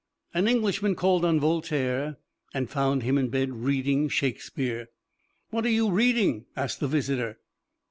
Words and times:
An 0.33 0.47
Englishman 0.47 0.95
called 0.95 1.23
on 1.23 1.39
Voltaire 1.39 2.17
and 2.55 2.71
found 2.71 3.03
him 3.03 3.19
in 3.19 3.29
bed 3.29 3.53
reading 3.53 4.09
Shakespeare. 4.09 4.87
"What 5.51 5.63
are 5.63 5.69
you 5.69 5.91
reading?" 5.91 6.47
asked 6.57 6.79
the 6.79 6.87
visitor. 6.87 7.37